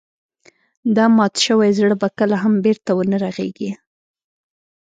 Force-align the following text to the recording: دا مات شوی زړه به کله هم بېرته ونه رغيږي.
دا 0.95 1.05
مات 1.17 1.33
شوی 1.45 1.69
زړه 1.79 1.95
به 2.01 2.09
کله 2.19 2.35
هم 2.43 2.53
بېرته 2.65 2.89
ونه 2.95 3.17
رغيږي. 3.25 3.71